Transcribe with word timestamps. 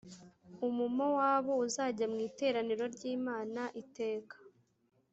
umumowabu 0.67 1.53
uzajya 1.65 2.05
mu 2.11 2.17
iteraniro 2.27 2.83
ry’imana 2.95 3.61
iteka 3.81 4.35